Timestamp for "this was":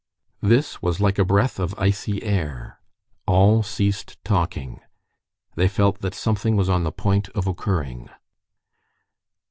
0.41-0.99